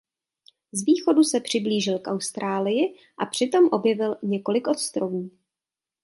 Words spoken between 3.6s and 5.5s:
objevil několik ostrovů.